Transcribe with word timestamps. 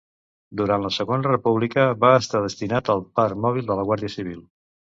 Durant 0.61 0.85
la 0.85 0.89
Segona 0.95 1.27
República 1.33 1.85
va 2.05 2.11
estar 2.23 2.43
destinat 2.47 2.91
al 2.97 3.05
Parc 3.21 3.41
Mòbil 3.47 3.71
de 3.71 3.81
la 3.83 3.87
Guàrdia 3.93 4.15
Civil. 4.19 4.45